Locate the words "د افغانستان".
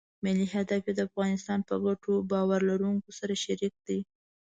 0.95-1.59